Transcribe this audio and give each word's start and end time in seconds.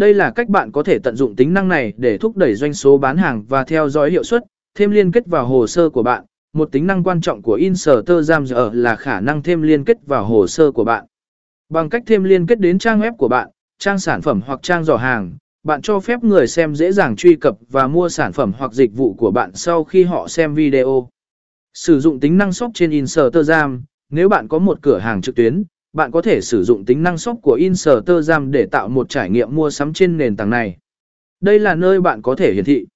Đây 0.00 0.14
là 0.14 0.30
cách 0.30 0.48
bạn 0.48 0.72
có 0.72 0.82
thể 0.82 0.98
tận 0.98 1.16
dụng 1.16 1.36
tính 1.36 1.54
năng 1.54 1.68
này 1.68 1.92
để 1.96 2.18
thúc 2.18 2.36
đẩy 2.36 2.54
doanh 2.54 2.74
số 2.74 2.98
bán 2.98 3.16
hàng 3.16 3.44
và 3.48 3.64
theo 3.64 3.88
dõi 3.88 4.10
hiệu 4.10 4.22
suất, 4.22 4.44
thêm 4.74 4.90
liên 4.90 5.12
kết 5.12 5.26
vào 5.26 5.46
hồ 5.46 5.66
sơ 5.66 5.90
của 5.90 6.02
bạn. 6.02 6.24
Một 6.52 6.72
tính 6.72 6.86
năng 6.86 7.04
quan 7.04 7.20
trọng 7.20 7.42
của 7.42 7.54
Instagram 7.54 8.46
giờ 8.46 8.70
là 8.74 8.96
khả 8.96 9.20
năng 9.20 9.42
thêm 9.42 9.62
liên 9.62 9.84
kết 9.84 9.96
vào 10.06 10.24
hồ 10.24 10.46
sơ 10.46 10.72
của 10.72 10.84
bạn. 10.84 11.04
Bằng 11.68 11.88
cách 11.88 12.02
thêm 12.06 12.24
liên 12.24 12.46
kết 12.46 12.60
đến 12.60 12.78
trang 12.78 13.00
web 13.00 13.16
của 13.16 13.28
bạn, 13.28 13.48
trang 13.78 13.98
sản 13.98 14.22
phẩm 14.22 14.40
hoặc 14.46 14.60
trang 14.62 14.84
giỏ 14.84 14.96
hàng, 14.96 15.36
bạn 15.62 15.82
cho 15.82 16.00
phép 16.00 16.24
người 16.24 16.46
xem 16.46 16.74
dễ 16.74 16.92
dàng 16.92 17.16
truy 17.16 17.36
cập 17.36 17.56
và 17.70 17.86
mua 17.86 18.08
sản 18.08 18.32
phẩm 18.32 18.52
hoặc 18.58 18.72
dịch 18.72 18.96
vụ 18.96 19.14
của 19.14 19.30
bạn 19.30 19.50
sau 19.54 19.84
khi 19.84 20.04
họ 20.04 20.28
xem 20.28 20.54
video. 20.54 21.08
Sử 21.74 22.00
dụng 22.00 22.20
tính 22.20 22.38
năng 22.38 22.52
shop 22.52 22.70
trên 22.74 22.90
Instagram, 22.90 23.82
nếu 24.10 24.28
bạn 24.28 24.48
có 24.48 24.58
một 24.58 24.78
cửa 24.82 24.98
hàng 24.98 25.22
trực 25.22 25.34
tuyến, 25.34 25.62
bạn 25.92 26.10
có 26.10 26.22
thể 26.22 26.40
sử 26.40 26.64
dụng 26.64 26.84
tính 26.84 27.02
năng 27.02 27.18
shop 27.18 27.38
của 27.42 27.54
Instagram 27.54 28.50
để 28.50 28.66
tạo 28.66 28.88
một 28.88 29.08
trải 29.08 29.30
nghiệm 29.30 29.54
mua 29.54 29.70
sắm 29.70 29.92
trên 29.92 30.16
nền 30.16 30.36
tảng 30.36 30.50
này. 30.50 30.76
Đây 31.40 31.58
là 31.58 31.74
nơi 31.74 32.00
bạn 32.00 32.22
có 32.22 32.34
thể 32.34 32.52
hiển 32.52 32.64
thị 32.64 32.86